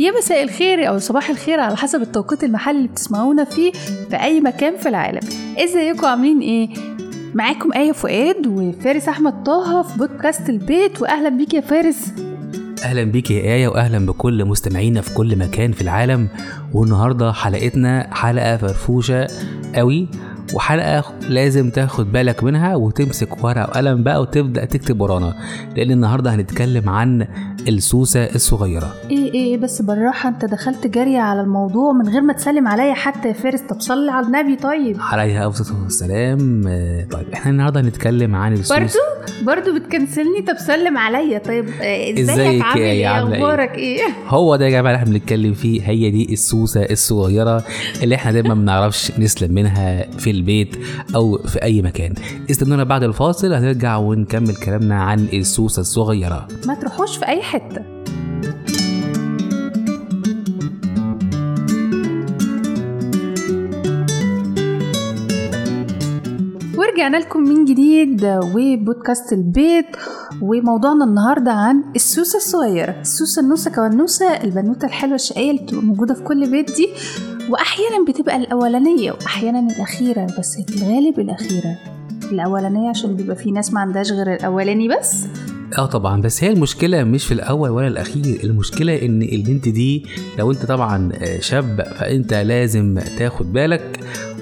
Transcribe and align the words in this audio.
يا 0.00 0.10
مساء 0.18 0.42
الخير 0.42 0.88
أو 0.88 0.98
صباح 0.98 1.30
الخير 1.30 1.60
على 1.60 1.76
حسب 1.76 2.02
التوقيت 2.02 2.44
المحلي 2.44 2.76
اللي 2.76 2.88
بتسمعونا 2.88 3.44
فيه 3.44 3.72
في 4.10 4.16
أي 4.16 4.40
مكان 4.40 4.76
في 4.76 4.88
العالم. 4.88 5.20
إزيكم؟ 5.58 6.06
عاملين 6.06 6.40
إيه؟ 6.40 6.68
معاكم 7.34 7.72
آية 7.72 7.92
فؤاد 7.92 8.46
وفارس 8.46 9.08
أحمد 9.08 9.42
طه 9.42 9.82
في 9.82 9.98
بودكاست 9.98 10.48
البيت 10.48 11.02
وأهلا 11.02 11.28
بيك 11.28 11.54
يا 11.54 11.60
فارس. 11.60 12.12
أهلا 12.84 13.04
بيك 13.04 13.30
يا 13.30 13.42
آية 13.42 13.68
واهلا 13.68 14.06
بكل 14.06 14.44
مستمعينا 14.44 15.00
في 15.00 15.14
كل 15.14 15.36
مكان 15.38 15.72
في 15.72 15.82
العالم. 15.82 16.28
والنهاردة 16.74 17.32
حلقتنا 17.32 18.14
حلقة 18.14 18.56
فرفوشة 18.56 19.26
قوي. 19.74 20.08
وحلقة 20.54 21.04
لازم 21.28 21.70
تاخد 21.70 22.12
بالك 22.12 22.44
منها 22.44 22.76
وتمسك 22.76 23.44
ورقة 23.44 23.62
وقلم 23.70 24.02
بقى 24.02 24.20
وتبدأ 24.20 24.64
تكتب 24.64 25.00
ورانا 25.00 25.34
لأن 25.76 25.90
النهارده 25.90 26.34
هنتكلم 26.34 26.88
عن 26.88 27.26
السوسة 27.68 28.24
الصغيرة. 28.24 28.94
إيه 29.10 29.32
إيه 29.34 29.56
بس 29.56 29.82
بالراحة 29.82 30.28
أنت 30.28 30.44
دخلت 30.44 30.86
جري 30.86 31.16
على 31.18 31.40
الموضوع 31.40 31.92
من 31.92 32.08
غير 32.08 32.20
ما 32.20 32.32
تسلم 32.32 32.68
عليا 32.68 32.94
حتى 32.94 33.28
يا 33.28 33.32
فارس. 33.32 33.60
طب 33.60 33.80
صلي 33.80 34.10
على 34.10 34.26
النبي 34.26 34.56
طيب. 34.56 34.96
عليها 35.00 35.46
أفضل 35.48 35.82
والسلام 35.82 36.64
آه، 36.68 37.04
طيب 37.10 37.26
إحنا 37.34 37.50
النهارده 37.50 37.80
هنتكلم 37.80 38.34
عن 38.34 38.52
السوسة. 38.52 38.80
برضو؟ 38.80 38.92
برضو 39.42 39.78
بتكنسلني؟ 39.78 40.42
طب 40.48 40.56
سلم 40.58 40.98
عليا. 40.98 41.38
طيب 41.38 41.68
إزيك؟ 42.18 42.62
عامل 42.62 42.82
آية؟ 42.82 42.92
إيه 42.92 43.08
إيه؟ 43.08 43.22
أخبارك 43.22 43.74
إيه؟ 43.74 44.00
هو 44.28 44.56
ده 44.56 44.64
يا 44.64 44.70
جماعة 44.70 44.92
اللي 44.92 45.02
إحنا 45.02 45.10
بنتكلم 45.18 45.52
فيه. 45.52 45.82
هي 45.82 46.10
دي 46.10 46.32
السوسة 46.32 46.82
الصغيرة 46.82 47.64
اللي 48.02 48.14
إحنا 48.14 48.32
دايما 48.32 48.54
ما 48.54 48.60
بنعرفش 48.60 49.12
نسلم 49.18 49.54
منها 49.54 50.10
في 50.18 50.30
البيت 50.40 50.76
أو 51.14 51.38
في 51.38 51.62
أي 51.62 51.82
مكان. 51.82 52.14
استنونا 52.50 52.84
بعد 52.84 53.02
الفاصل 53.02 53.52
هنرجع 53.52 53.96
ونكمل 53.96 54.56
كلامنا 54.56 54.94
عن 54.94 55.28
السوسة 55.32 55.80
الصغيرة. 55.80 56.48
ما 56.66 56.74
تروحوش 56.74 57.16
في 57.16 57.28
أي 57.28 57.42
حتة. 57.42 58.00
ورجعنا 66.78 67.16
لكم 67.16 67.40
من 67.40 67.64
جديد 67.64 68.24
وبودكاست 68.24 69.32
البيت 69.32 69.86
وموضوعنا 70.42 71.04
النهارده 71.04 71.52
عن 71.52 71.84
السوسة 71.96 72.36
الصغيرة. 72.36 72.90
السوسة 73.00 73.42
النوسة 73.42 73.82
والنوسه 73.82 74.26
البنوتة 74.44 74.86
الحلوة 74.86 75.14
الشقية 75.14 75.50
اللي 75.50 75.62
بتبقى 75.62 75.84
موجودة 75.84 76.14
في 76.14 76.22
كل 76.22 76.50
بيت 76.50 76.76
دي. 76.76 76.88
وأحيانا 77.48 78.04
بتبقى 78.08 78.36
الأولانية 78.36 79.12
وأحيانا 79.12 79.60
الأخيرة 79.72 80.26
بس 80.38 80.60
في 80.60 80.82
الغالب 80.82 81.20
الأخيرة. 81.20 81.76
الأولانية 82.32 82.88
عشان 82.88 83.16
بيبقى 83.16 83.36
في 83.36 83.50
ناس 83.50 83.72
ما 83.72 83.80
عندهاش 83.80 84.12
غير 84.12 84.34
الأولاني 84.34 84.88
بس. 84.88 85.26
آه 85.78 85.86
طبعا 85.86 86.20
بس 86.20 86.44
هي 86.44 86.52
المشكلة 86.52 87.04
مش 87.04 87.24
في 87.26 87.34
الأول 87.34 87.70
ولا 87.70 87.88
الأخير. 87.88 88.40
المشكلة 88.44 89.02
إن 89.02 89.22
البنت 89.22 89.68
دي 89.68 90.06
لو 90.38 90.50
أنت 90.50 90.66
طبعا 90.66 91.12
آه، 91.14 91.40
شاب 91.40 91.82
فأنت 91.98 92.34
لازم 92.34 92.98
تاخد 93.18 93.52
بالك 93.52 94.00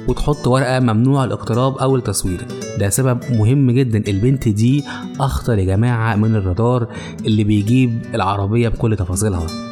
وتحط 0.08 0.46
ورقة 0.46 0.80
ممنوع 0.80 1.24
الاقتراب 1.24 1.78
أو 1.78 1.96
التصوير 1.96 2.46
ده 2.78 2.88
سبب 2.88 3.20
مهم 3.30 3.70
جدا. 3.70 4.10
البنت 4.10 4.48
دي 4.48 4.84
أخطر 5.20 5.58
يا 5.58 5.64
جماعة 5.64 6.16
من 6.16 6.34
الرادار 6.36 6.88
اللي 7.26 7.44
بيجيب 7.44 8.02
العربية 8.14 8.68
بكل 8.68 8.96
تفاصيلها. 8.96 9.67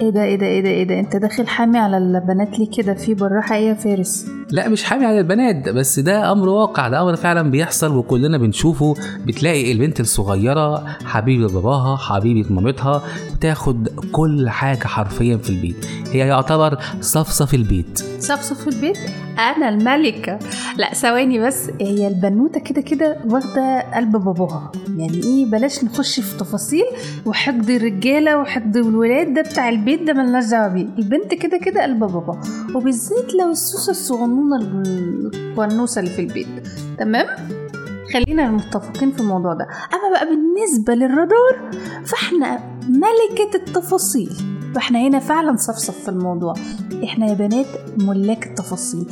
إيه 0.00 0.10
ده 0.10 0.24
إيه 0.24 0.36
ده 0.36 0.46
إيه 0.46 0.60
ده 0.62 0.68
إيه 0.68 0.84
ده؟ 0.84 1.00
أنت 1.00 1.16
داخل 1.16 1.46
حامي 1.48 1.78
على 1.78 1.98
البنات 1.98 2.58
ليه 2.58 2.70
كده؟ 2.70 2.94
في 2.94 3.14
بالراحة 3.14 3.54
إيه 3.56 3.68
يا 3.68 3.74
فارس. 3.74 4.26
لا 4.50 4.68
مش 4.68 4.84
حامي 4.84 5.06
على 5.06 5.18
البنات 5.18 5.68
بس 5.68 5.98
ده 6.00 6.32
أمر 6.32 6.48
واقع 6.48 6.88
ده 6.88 7.02
أمر 7.02 7.16
فعلا 7.16 7.50
بيحصل 7.50 7.96
وكلنا 7.96 8.38
بنشوفه. 8.38 8.94
بتلاقي 9.26 9.72
البنت 9.72 10.00
الصغيرة 10.00 10.84
حبيبة 11.04 11.52
باباها 11.52 11.96
حبيبة 11.96 12.52
مامتها 12.52 13.02
بتاخد 13.36 13.88
كل 14.12 14.48
حاجة 14.50 14.84
حرفيا 14.86 15.36
في 15.36 15.50
البيت. 15.50 15.86
هي 16.12 16.18
يعتبر 16.18 16.78
صفصف 17.00 17.54
البيت. 17.54 17.98
صفصف 18.18 18.68
البيت؟ 18.68 18.98
أنا 19.38 19.68
الملكة. 19.68 20.38
لا 20.76 20.94
ثواني 20.94 21.38
بس. 21.38 21.70
هي 21.80 22.08
البنوتة 22.08 22.60
كده 22.60 22.80
كده 22.80 23.16
واخدة 23.30 23.80
قلب 23.94 24.12
باباها. 24.12 24.72
يعني 24.96 25.22
إيه؟ 25.24 25.46
بلاش 25.46 25.84
نخش 25.84 26.20
في 26.20 26.38
تفاصيل. 26.38 26.84
وحقد 27.26 27.70
الرجالة 27.70 28.38
وحقد 28.38 28.76
الولاد 28.76 29.34
ده 29.34 29.42
بتاع 29.42 29.68
البيت 29.68 30.02
ده 30.02 30.12
ملناش 30.12 30.44
دعوة 30.46 30.68
بيه. 30.68 30.86
البنت 30.98 31.34
كده 31.34 31.58
كده 31.58 31.82
قلب 31.82 31.98
باباها. 31.98 32.40
وبالذات 32.74 33.34
لو 33.34 33.50
السوسه 33.50 33.90
الصغنونة 33.90 34.56
القنوسه 34.56 36.00
اللي 36.00 36.10
في 36.10 36.20
البيت. 36.20 36.48
تمام؟ 36.98 37.26
خلينا 38.14 38.50
متفقين 38.50 39.12
في 39.12 39.20
الموضوع 39.20 39.54
ده. 39.54 39.64
أما 39.64 40.10
بقى 40.16 40.26
بالنسبة 40.26 40.94
للرادار 40.94 41.70
فإحنا 42.04 42.60
ملكة 42.88 43.54
التفاصيل. 43.56 44.30
فاحنا 44.74 44.98
هنا 44.98 45.18
فعلا 45.18 45.56
صفصف 45.56 45.98
في 46.02 46.08
الموضوع. 46.08 46.54
إحنا 47.04 47.26
يا 47.26 47.34
بنات 47.34 47.66
ملاك 47.98 48.46
التفاصيل. 48.46 49.06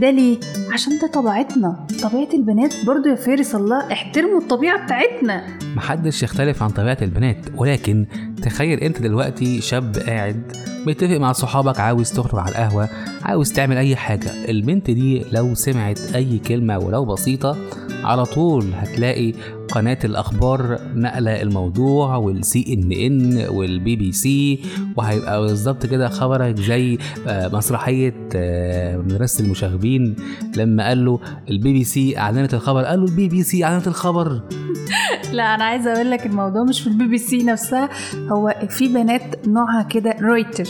ده 0.00 0.10
ليه؟ 0.10 0.38
عشان 0.72 0.98
ده 0.98 1.06
طبيعتنا. 1.06 1.86
طبيعة 2.02 2.28
البنات 2.34 2.74
برضو 2.86 3.08
يا 3.08 3.14
فارس 3.14 3.54
الله 3.54 3.92
احترموا 3.92 4.40
الطبيعة 4.40 4.84
بتاعتنا. 4.84 5.44
محدش 5.76 6.22
يختلف 6.22 6.62
عن 6.62 6.68
طبيعة 6.70 6.98
البنات 7.02 7.36
ولكن 7.56 8.06
تخيل 8.42 8.78
انت 8.80 9.02
دلوقتي 9.02 9.60
شاب 9.60 9.96
قاعد 10.06 10.52
متفق 10.86 11.16
مع 11.16 11.32
صحابك 11.32 11.80
عاوز 11.80 12.12
تخرج 12.12 12.40
على 12.40 12.48
القهوة 12.48 12.88
عاوز 13.22 13.52
تعمل 13.52 13.76
أي 13.76 13.96
حاجة 13.96 14.30
البنت 14.50 14.90
دي 14.90 15.24
لو 15.32 15.54
سمعت 15.54 16.00
أي 16.14 16.38
كلمة 16.38 16.78
ولو 16.78 17.04
بسيطة 17.04 17.56
على 18.04 18.24
طول 18.24 18.64
هتلاقي 18.74 19.32
قناة 19.70 19.98
الأخبار 20.04 20.78
نقلة 20.94 21.42
الموضوع 21.42 22.16
والسي 22.16 22.64
ان 22.68 22.92
ان 22.92 23.48
والبي 23.48 23.96
بي 23.96 24.12
سي 24.12 24.60
وهيبقى 24.96 25.40
بالظبط 25.40 25.86
كده 25.86 26.08
خبرك 26.08 26.60
زي 26.60 26.98
آه، 27.26 27.48
مسرحية 27.48 28.14
آه، 28.36 28.96
مدرسة 28.96 29.44
المشاغبين. 29.44 30.16
لما 30.56 30.88
قال 30.88 31.04
له 31.04 31.20
البي 31.50 31.72
بي 31.72 31.84
سي 31.84 32.18
أعلنت 32.18 32.54
الخبر 32.54 32.84
قال 32.84 33.00
له 33.00 33.06
البي 33.06 33.28
بي 33.28 33.42
سي 33.42 33.64
أعلنت 33.64 33.86
الخبر. 33.88 34.40
لا 35.32 35.54
أنا 35.54 35.64
عايزة 35.64 35.92
أقول 35.92 36.10
لك 36.10 36.26
الموضوع 36.26 36.64
مش 36.64 36.80
في 36.80 36.86
البي 36.86 37.06
بي 37.06 37.18
سي 37.18 37.42
نفسها 37.42 37.88
هو 38.32 38.54
في 38.68 38.88
بنات 38.88 39.48
نوعها 39.48 39.82
كده 39.82 40.16
رويتر 40.20 40.68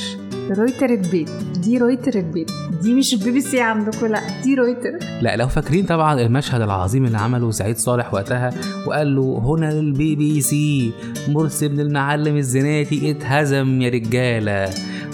رويتر 0.50 0.90
البيت 0.90 1.30
دي 1.62 1.78
رويتر 1.78 2.18
البيت 2.18 2.50
دي 2.82 2.94
مش 2.94 3.14
البي 3.14 3.30
بي 3.30 3.40
سي 3.40 3.60
عندكم 3.60 4.06
لا 4.06 4.20
دي 4.42 4.54
رويتر. 4.54 4.90
لا 5.22 5.36
لو 5.36 5.48
فاكرين 5.48 5.86
طبعا 5.86 6.20
المشهد 6.20 6.60
العظيم 6.60 7.04
اللي 7.04 7.18
عمله 7.18 7.50
سعيد 7.50 7.76
صالح 7.76 8.14
وقتها 8.14 8.50
وقال 8.86 9.16
له 9.16 9.42
هنا 9.44 9.70
البي 9.70 10.16
بي 10.16 10.40
سي 10.40 10.92
مرسي 11.28 11.68
بن 11.68 11.80
المعلم 11.80 12.36
الزناتي 12.36 13.10
اتهزم 13.10 13.82
يا 13.82 13.88
رجالة. 13.88 14.70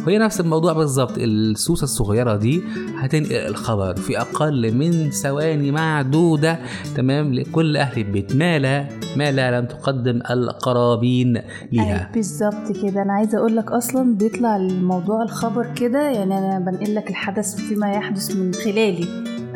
وهي 0.06 0.18
نفس 0.18 0.40
الموضوع 0.40 0.72
بالظبط 0.72 1.18
السوسة 1.18 1.84
الصغيرة 1.84 2.36
دي 2.36 2.62
هتنقل 2.98 3.32
الخبر 3.32 3.96
في 3.96 4.20
أقل 4.20 4.74
من 4.74 5.10
ثواني 5.10 5.70
معدودة 5.70 6.58
تمام 6.96 7.34
لكل 7.34 7.76
أهل 7.76 8.00
البيت. 8.00 8.36
ما 8.36 8.58
لا 8.58 8.88
ما 9.16 9.32
لا 9.32 9.60
لم 9.60 9.66
تقدم 9.66 10.20
القرابين 10.30 11.40
ليها. 11.72 12.10
بالظبط 12.14 12.72
كده. 12.82 13.02
أنا 13.02 13.12
عايزة 13.12 13.38
أقول 13.38 13.56
لك 13.56 13.70
أصلا 13.72 14.14
بيطلع 14.16 14.56
الموضوع 14.56 15.22
الخبر 15.22 15.74
كده 15.76 16.10
يعني 16.10 16.38
أنا 16.38 16.58
بنقل 16.58 16.94
لك 16.94 17.10
الحدث 17.10 17.54
فيما 17.54 17.92
يحدث 17.92 18.36
من 18.36 18.54
خلالي 18.54 19.08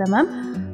تمام؟ 0.07 0.27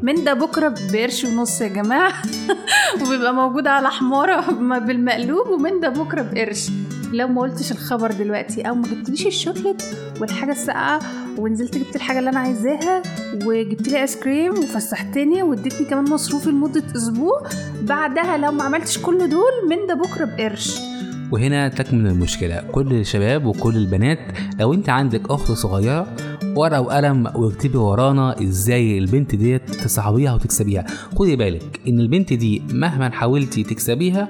من 0.02 0.24
ده 0.24 0.34
بكرة 0.34 0.74
بقرش 0.92 1.24
ونص 1.24 1.60
يا 1.60 1.68
جماعة. 1.68 2.12
وبيبقى 3.06 3.34
موجود 3.34 3.66
على 3.66 3.88
حمارة 3.90 4.40
بالمقلوب 4.78 5.48
ومن 5.48 5.80
ده 5.80 5.88
بكرة 5.88 6.22
بقرش. 6.22 6.70
لو 7.12 7.28
ما 7.28 7.42
قلتش 7.42 7.72
الخبر 7.72 8.12
دلوقتي 8.12 8.62
أو 8.62 8.74
ما 8.74 8.88
جبتليش 8.88 9.26
الشوكليت 9.26 9.82
والحاجة 10.20 10.52
الساقعة 10.52 11.00
ونزلت 11.38 11.78
جبت 11.78 11.96
الحاجة 11.96 12.18
اللي 12.18 12.30
أنا 12.30 12.38
عايزاها 12.38 13.02
وجبت 13.46 13.88
لي 13.88 14.00
ايس 14.00 14.16
كريم 14.16 14.58
وفسحتني 14.58 15.42
واديتني 15.42 15.86
كمان 15.86 16.04
مصروفي 16.04 16.50
لمدة 16.50 16.82
أسبوع 16.96 17.42
بعدها 17.82 18.36
لو 18.36 18.52
ما 18.52 18.64
عملتش 18.64 18.98
كل 18.98 19.28
دول 19.28 19.68
من 19.68 19.86
ده 19.86 19.94
بكرة 19.94 20.24
بقرش. 20.24 20.80
وهنا 21.34 21.68
تكمن 21.68 22.06
المشكلة. 22.06 22.62
كل 22.72 22.92
الشباب 22.92 23.44
وكل 23.44 23.76
البنات 23.76 24.18
لو 24.60 24.74
انت 24.74 24.88
عندك 24.88 25.30
أخت 25.30 25.52
صغيرة 25.52 26.06
ورقة 26.56 26.80
وقلم 26.80 27.26
واكتبي 27.34 27.78
ورانا 27.78 28.42
إزاي 28.42 28.98
البنت 28.98 29.34
ديت 29.34 29.70
تصاحبيها 29.70 30.34
وتكسبيها. 30.34 30.86
خدي 31.16 31.36
بالك 31.36 31.80
إن 31.88 32.00
البنت 32.00 32.32
دي 32.32 32.62
مهما 32.72 33.10
حاولتي 33.10 33.62
تكسبيها 33.62 34.28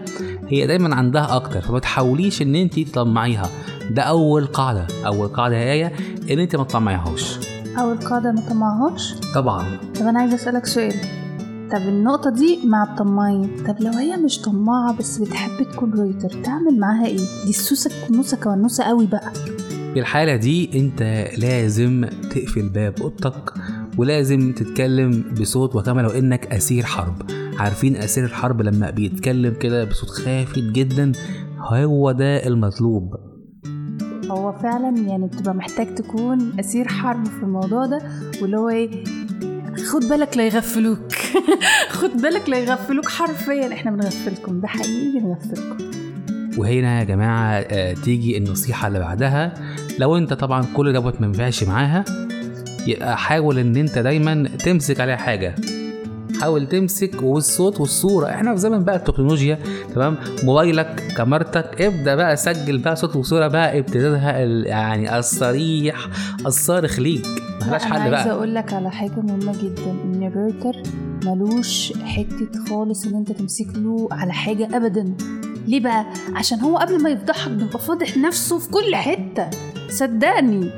هي 0.49 0.67
دايما 0.67 0.95
عندها 0.95 1.37
أكتر 1.37 1.61
فما 1.61 1.79
تحاوليش 1.79 2.43
إن 2.43 2.55
انت 2.55 2.81
تطمعيها. 2.81 3.51
ده 3.91 4.03
أول 4.03 4.47
قاعدة. 4.47 4.87
أول 5.07 5.29
قاعدة 5.29 5.57
هي 5.57 5.93
إن 6.31 6.39
انت 6.39 6.57
ما 6.57 6.65
تطمعيهاش 6.65 7.39
أول 7.79 7.97
قاعدة 7.97 8.33
ما 8.33 8.41
طمعهاش 8.41 9.15
طبعا. 9.35 9.65
طب 10.01 10.07
أنا 10.07 10.21
عايزة 10.21 10.35
أسألك 10.35 10.67
سؤال. 10.67 11.24
طب 11.75 11.81
النقطة 11.81 12.31
دي 12.31 12.59
مع 12.67 12.83
الطماعين 12.83 13.51
طب 13.69 13.77
لو 13.81 13.93
هي 13.93 14.17
مش 14.17 14.41
طماعة 14.41 14.97
بس 14.99 15.19
بتحب 15.19 15.63
تكون 15.73 15.91
رويتر 15.95 16.29
تعمل 16.29 16.79
معاها 16.81 17.07
إيه؟ 17.07 17.17
دي 17.17 17.51
السوسة 17.51 17.91
كنوسة 18.09 18.37
كونوسة 18.37 18.85
قوي 18.85 19.07
بقى. 19.07 19.33
في 19.95 20.01
الحالة 20.01 20.37
دي 20.37 20.79
أنت 20.81 21.03
لازم 21.39 22.05
تقفل 22.31 22.69
باب 22.69 22.95
أوضتك 23.01 23.53
ولازم 23.99 24.53
تتكلم 24.53 25.25
بصوت 25.41 25.77
وكما 25.77 26.01
لو 26.01 26.09
انك 26.09 26.47
أسير 26.47 26.83
حرب. 26.85 27.23
عارفين 27.59 27.97
أسير 27.97 28.25
الحرب 28.25 28.63
لما 28.63 28.91
بيتكلم 28.91 29.55
كده 29.55 29.85
بصوت 29.85 30.11
خافت 30.11 30.59
جدا؟ 30.59 31.13
هو 31.59 32.13
ده 32.13 32.47
المطلوب. 32.47 33.15
هو 34.31 34.53
فعلا 34.53 34.99
يعني 34.99 35.27
بتبقى 35.27 35.55
محتاج 35.55 35.95
تكون 35.95 36.53
أسير 36.61 36.89
حرب 36.89 37.25
في 37.27 37.43
الموضوع 37.43 37.87
ده 37.87 37.99
واللي 38.43 38.57
هو 38.59 38.69
إيه 38.69 39.05
خد 39.93 40.01
بالك 40.09 40.37
لا 40.37 40.47
يغفلوك. 40.47 41.14
خد 41.99 42.11
بالك 42.23 42.49
لا 42.49 42.59
يغفلوك 42.59 43.09
حرفيا. 43.09 43.73
إحنا 43.73 43.91
بنغفلكم 43.91 44.61
ده 44.61 44.69
حقيقي 44.69 45.21
بنغفلكم. 45.21 45.77
وهنا 46.59 46.99
يا 46.99 47.05
جماعة 47.05 47.53
آه، 47.71 47.93
تيجي 47.93 48.39
النصيحة 48.39 48.89
اللي 48.89 48.99
بعدها. 48.99 49.55
لو 49.99 50.17
أنت 50.17 50.33
طبعا 50.33 50.65
كل 50.77 50.93
دوت 50.93 51.21
ما 51.21 51.27
معاها 51.63 52.05
يبقى 52.87 53.19
حاول 53.19 53.59
إن 53.59 53.77
أنت 53.77 53.99
دايما 53.99 54.49
تمسك 54.59 55.01
عليها 55.01 55.17
حاجة. 55.17 55.55
حاول 56.45 56.67
تمسك 56.69 57.23
والصوت 57.23 57.81
والصورة. 57.81 58.27
إحنا 58.29 58.55
في 58.55 58.61
زمن 58.61 58.85
بقى 58.85 58.97
التكنولوجيا 58.97 59.59
تمام؟ 59.95 60.17
موبايلك 60.43 61.03
كاميرتك 61.17 61.83
ابدأ 61.83 62.15
بقى 62.15 62.37
سجل 62.37 62.79
بقى 62.79 62.97
صوت 62.97 63.17
وصورة 63.17 63.49
بقى 63.49 63.79
ابتدائها 63.79 64.39
يعني 64.67 65.19
الصريح 65.19 65.97
الصارخ 66.47 66.99
ليك. 66.99 67.27
ملهاش 67.63 67.85
حل 67.85 67.93
عايزه 67.93 68.11
بقى. 68.11 68.31
أقول 68.31 68.55
لك 68.55 68.73
على 68.73 68.91
حاجة 68.91 69.21
مهمة 69.21 69.53
جدا 69.63 69.91
إن 70.05 70.23
الرويتر 70.23 70.83
ملوش 71.25 71.93
حتة 72.05 72.65
خالص 72.71 73.07
إن 73.07 73.15
أنت 73.15 73.33
تمسك 73.33 73.69
له 73.77 74.09
على 74.13 74.33
حاجة 74.33 74.77
ابدا. 74.77 75.15
ليه 75.67 75.81
بقى؟ 75.81 76.07
عشان 76.35 76.61
هو 76.61 76.77
قبل 76.77 77.03
ما 77.03 77.11
يفضحك 77.11 77.51
بيبقى 77.51 77.79
فاضح 77.79 78.17
نفسه 78.17 78.59
في 78.59 78.69
كل 78.71 78.95
حتة. 78.97 79.51
صدقني. 79.91 80.71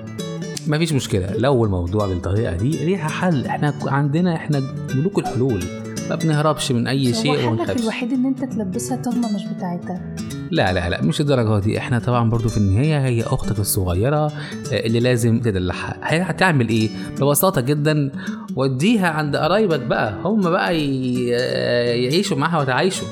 مفيش 0.68 0.92
مشكلة. 0.92 1.36
لو 1.36 1.64
الموضوع 1.64 2.06
بالطريقة 2.06 2.56
دي 2.56 2.70
ليها 2.70 3.08
حل. 3.08 3.46
إحنا 3.46 3.74
عندنا 3.86 4.34
إحنا 4.36 4.62
ملوك 4.94 5.18
الحلول. 5.18 5.64
ما 6.10 6.14
بنهربش 6.16 6.72
من 6.72 6.86
أي 6.86 7.14
شيء 7.14 7.48
وما 7.48 7.66
حلك 7.66 7.80
الوحيد 7.80 8.12
إن 8.12 8.26
أنت 8.26 8.44
تلبسها 8.44 8.96
تهمه 8.96 9.34
مش 9.34 9.42
بتاعتها. 9.56 10.14
لا 10.50 10.72
لا 10.72 10.88
لا 10.88 11.02
مش 11.02 11.20
الدرجة 11.20 11.64
دي. 11.64 11.78
إحنا 11.78 11.98
طبعا 11.98 12.30
برضو 12.30 12.48
في 12.48 12.56
النهاية 12.56 12.98
هي 13.06 13.22
أختك 13.22 13.58
الصغيرة 13.58 14.26
آه، 14.26 14.32
اللي 14.72 15.00
لازم 15.00 15.40
تدلعها. 15.40 15.96
هي 16.02 16.22
هتعمل 16.22 16.68
إيه؟ 16.68 16.88
ببساطة 17.20 17.60
جدا 17.60 18.10
وديها 18.56 19.08
عند 19.08 19.36
قرايبك 19.36 19.80
بقى. 19.80 20.14
هم 20.24 20.40
بقى 20.40 20.70
آه، 20.70 21.94
يعيشوا 21.94 22.36
معاها 22.36 22.60
وتعايشوا 22.60 23.08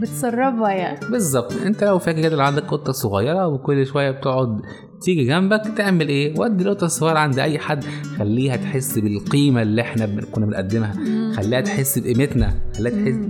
بتسربها 0.00 0.70
يعني. 0.70 0.98
بالظبط. 1.10 1.52
انت 1.52 1.84
لو 1.84 1.98
فاكر 1.98 2.22
كده 2.22 2.42
عندك 2.44 2.62
قطة 2.62 2.92
صغيرة 2.92 3.46
وكل 3.46 3.86
شوية 3.86 4.10
بتقعد 4.10 4.60
تيجي 5.02 5.24
جنبك 5.24 5.62
تعمل 5.76 6.08
إيه؟ 6.08 6.40
ودي 6.40 6.64
القطة 6.64 6.84
الصغيرة 6.84 7.18
عند 7.18 7.38
أي 7.38 7.58
حد. 7.58 7.84
خليها 8.18 8.56
تحس 8.56 8.98
بالقيمة 8.98 9.62
اللي 9.62 9.82
إحنا 9.82 10.06
كنا 10.32 10.46
بنقدمها. 10.46 10.94
خليها 11.36 11.60
تحس 11.60 11.98
بقيمتنا. 11.98 12.54
خليها 12.76 12.90
تحس. 12.90 13.28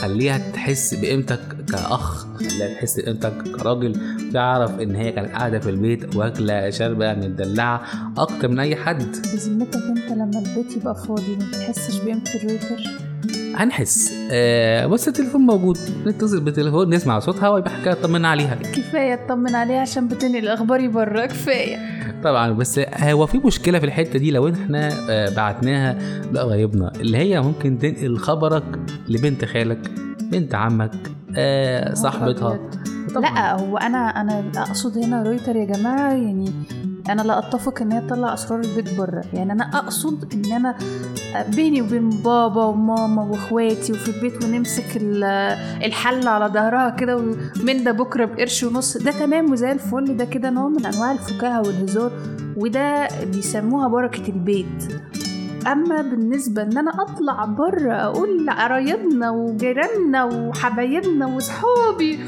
خليها 0.00 0.38
تحس 0.52 0.94
بقيمتك 0.94 1.40
كأخ. 1.72 2.26
خليها 2.36 2.74
تحس 2.74 3.00
بقيمتك 3.00 3.32
كراجل. 3.42 3.92
تعرف 4.32 4.80
إن 4.80 4.94
هي 4.94 5.12
كانت 5.12 5.30
قاعدة 5.30 5.58
في 5.58 5.70
البيت 5.70 6.16
واكلة 6.16 6.70
شاربة 6.70 7.14
متدلعة 7.14 7.82
أكتر 8.18 8.48
من 8.48 8.58
أي 8.60 8.76
حد. 8.76 9.16
بذمتك 9.34 9.76
أنت 9.76 10.10
لما 10.12 10.38
البيت 10.38 10.76
يبقى 10.76 10.94
فاضي 10.94 11.36
ما 11.36 11.46
بتحسش 11.48 11.98
بقيمة 12.02 12.22
الرويتر 12.34 12.99
هنحس. 13.56 14.12
آه 14.30 14.86
بس 14.86 15.08
التليفون 15.08 15.40
موجود. 15.40 15.78
نتصل 16.06 16.40
بالتليفون 16.40 16.94
نسمع 16.94 17.18
صوتها 17.18 17.48
ويبقى 17.48 17.70
حكاية 17.70 17.94
طمنا 17.94 18.28
عليها. 18.28 18.54
كفاية 18.54 19.14
اطمن 19.14 19.54
عليها 19.54 19.80
عشان 19.80 20.08
بتنقل 20.08 20.48
اخباري 20.48 20.88
بره 20.88 21.26
كفاية. 21.26 22.00
طبعا 22.24 22.52
بس 22.52 22.80
هو 23.00 23.26
في 23.26 23.38
مشكلة 23.38 23.78
في 23.78 23.86
الحتة 23.86 24.18
دي 24.18 24.30
لو 24.30 24.48
إحنا 24.48 24.90
آه 25.10 25.34
بعتناها 25.34 25.98
لقرايبنا 26.32 26.92
اللي 27.00 27.16
هي 27.18 27.40
ممكن 27.40 27.78
تنقل 27.78 28.18
خبرك 28.18 28.64
لبنت 29.08 29.44
خالك 29.44 29.90
بنت 30.32 30.54
عمك 30.54 30.92
آه 31.36 31.94
صاحبتها. 31.94 32.58
لا 33.16 33.60
هو 33.60 33.76
أنا 33.76 33.98
أنا 33.98 34.44
أقصد 34.56 34.98
هنا 34.98 35.22
رويتر 35.22 35.56
يا 35.56 35.64
جماعة 35.64 36.12
يعني 36.12 36.52
أنا 37.08 37.22
لا 37.22 37.38
أتفق 37.38 37.82
إن 37.82 37.92
هي 37.92 38.00
تطلع 38.00 38.34
أسرار 38.34 38.60
البيت 38.60 38.98
بره. 38.98 39.24
يعني 39.32 39.52
أنا 39.52 39.64
أقصد 39.64 40.32
إن 40.34 40.52
أنا 40.52 40.74
بيني 41.56 41.82
وبين 41.82 42.08
بابا 42.10 42.64
وماما 42.64 43.22
واخواتي 43.22 43.92
وفي 43.92 44.08
البيت 44.16 44.44
ونمسك 44.44 44.96
ال- 44.96 45.24
الحل 45.84 46.28
على 46.28 46.46
ظهرها 46.54 46.90
كده 46.90 47.16
ومن 47.16 47.84
ده 47.84 47.92
بكرة 47.92 48.24
بقرش 48.24 48.62
ونص. 48.64 48.96
ده 48.96 49.10
تمام 49.10 49.52
وزي 49.52 49.72
الفل. 49.72 50.16
ده 50.16 50.24
كده 50.24 50.50
نوع 50.50 50.68
من 50.68 50.86
أنواع 50.86 51.12
الفكاهة 51.12 51.60
والهزار 51.60 52.12
وده 52.56 53.08
بيسموها 53.32 53.88
بركة 53.88 54.28
البيت. 54.28 54.92
أما 55.66 56.02
بالنسبة 56.02 56.62
إن 56.62 56.78
أنا 56.78 56.90
أطلع 57.02 57.44
بره 57.44 57.92
أقول 57.92 58.46
لقرايبنا 58.46 59.30
وجيراننا 59.30 60.24
وحبايبنا 60.24 61.26
وصحابي 61.26 62.18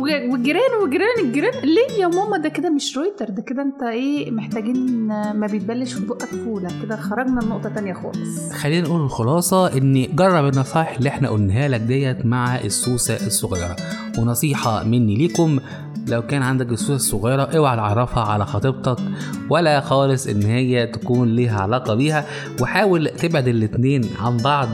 وجيران 0.00 0.82
وجيران 0.82 1.24
الجيران. 1.24 1.52
ليه 1.64 2.02
يا 2.02 2.06
ماما؟ 2.06 2.38
ده 2.38 2.48
كده 2.48 2.70
مش 2.70 2.96
رويتر 2.96 3.30
ده 3.30 3.42
كده 3.42 3.62
انت 3.62 3.82
إيه 3.82 4.30
محتاجين 4.30 5.06
ما 5.08 5.46
بيتبلش 5.50 5.92
في 5.92 6.06
بقك 6.06 6.28
فولة. 6.44 6.68
كده 6.82 6.96
خرجنا 6.96 7.40
لنقطة 7.40 7.68
تانية 7.68 7.92
خالص. 7.94 8.52
خلينا 8.52 8.88
نقول 8.88 9.00
الخلاصة 9.00 9.78
إن 9.78 10.06
جرب 10.16 10.44
النصائح 10.54 10.96
اللي 10.96 11.08
إحنا 11.08 11.28
قلناها 11.28 11.68
لك 11.68 11.80
ديت 11.80 12.26
مع 12.26 12.56
السوسة 12.56 13.26
الصغيرة. 13.26 13.76
ونصيحة 14.18 14.84
مني 14.84 15.16
ليكم 15.16 15.58
لو 16.08 16.22
كان 16.22 16.42
عندك 16.42 16.68
السوسة 16.72 16.94
الصغيرة 16.94 17.42
اوعى 17.42 17.76
تعرفها 17.76 18.22
على 18.22 18.46
خطيبتك 18.46 18.96
ولا 19.50 19.80
خالص 19.80 20.26
إن 20.26 20.42
هي 20.42 20.86
تكون 20.86 21.28
ليها 21.28 21.60
علاقة 21.60 21.94
بيها. 21.94 22.24
وحاول 22.60 23.08
تبعد 23.08 23.48
الاتنين 23.48 24.02
عن 24.20 24.36
بعض. 24.36 24.68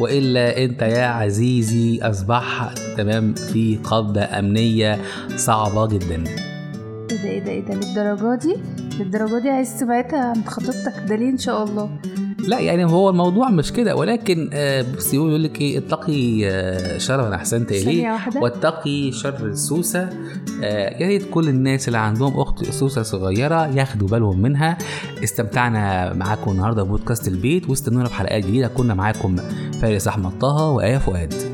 وإلا 0.00 0.64
أنت 0.64 0.82
يا 0.82 1.06
عزيزي 1.06 1.98
اصبح 2.02 2.74
تمام 2.96 3.34
في 3.34 3.78
قبضة 3.84 4.20
أمنية 4.22 4.98
صعبة 5.36 5.86
جدا. 5.86 6.24
إيه 7.10 7.16
ده 7.22 7.28
إيه 7.28 7.40
ده 7.40 7.50
إيه 7.50 7.60
ده 7.60 7.74
للدرجة 7.74 8.38
دي؟ 8.42 8.56
للدرجة 8.98 9.38
دي 9.42 9.50
عايز 9.50 9.80
تبعتها 9.80 10.24
عند 10.24 10.46
خطيبتك؟ 10.46 10.94
ده 11.08 11.16
ليه 11.16 11.30
إن 11.30 11.38
شاء 11.38 11.64
الله؟ 11.64 11.90
لا 12.46 12.60
يعني 12.60 12.84
هو 12.84 13.10
الموضوع 13.10 13.50
مش 13.50 13.72
كده 13.72 13.96
ولكن 13.96 14.50
آه، 14.52 14.84
بص 14.96 15.14
يقول 15.14 15.30
يقول 15.30 15.42
لك 15.42 15.60
إيه 15.60 15.78
اتقي 15.78 16.46
آه، 16.46 16.98
شر 16.98 17.26
من 17.26 17.32
احسنت 17.32 17.72
اليه 17.72 18.18
واتقي 18.36 19.12
شر 19.12 19.46
السوسه 19.46 20.08
آه، 20.62 21.02
يا 21.02 21.06
ريت 21.06 21.30
كل 21.30 21.48
الناس 21.48 21.88
اللي 21.88 21.98
عندهم 21.98 22.40
أخت 22.40 22.64
سوسة 22.64 23.02
صغيرة 23.02 23.66
ياخدوا 23.66 24.08
بالهم 24.08 24.42
منها. 24.42 24.78
استمتعنا 25.24 26.12
معاكم 26.12 26.50
النهارده 26.50 26.82
ببودكاست 26.82 27.28
البيت. 27.28 27.70
واستنونا 27.70 28.08
في 28.08 28.14
حلقات 28.14 28.46
جديدة 28.46 28.68
كنا 28.68 28.94
معاكم 28.94 29.36
فارس 29.80 30.08
أحمد 30.08 30.38
طه 30.38 30.68
وآية 30.68 30.98
فؤاد. 30.98 31.49